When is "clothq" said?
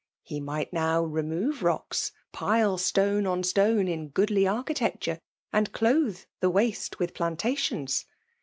5.71-6.25